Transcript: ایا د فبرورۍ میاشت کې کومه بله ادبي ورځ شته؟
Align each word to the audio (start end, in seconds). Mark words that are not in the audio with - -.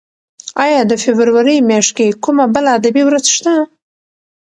ایا 0.65 0.81
د 0.89 0.93
فبرورۍ 1.03 1.57
میاشت 1.69 1.91
کې 1.97 2.17
کومه 2.23 2.45
بله 2.55 2.69
ادبي 2.77 3.03
ورځ 3.05 3.25
شته؟ 3.35 3.53